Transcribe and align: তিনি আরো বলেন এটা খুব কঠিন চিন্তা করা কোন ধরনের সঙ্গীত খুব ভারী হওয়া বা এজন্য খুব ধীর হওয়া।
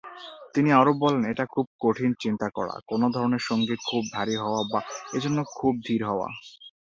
তিনি 0.55 0.69
আরো 0.73 0.91
বলেন 1.01 1.23
এটা 1.31 1.45
খুব 1.53 1.65
কঠিন 1.81 2.11
চিন্তা 2.23 2.47
করা 2.49 2.75
কোন 2.89 3.01
ধরনের 3.15 3.43
সঙ্গীত 3.49 3.79
খুব 3.83 4.03
ভারী 4.13 4.35
হওয়া 4.35 4.61
বা 4.71 4.79
এজন্য 5.13 5.39
খুব 5.57 5.73
ধীর 5.87 6.01
হওয়া। 6.09 6.27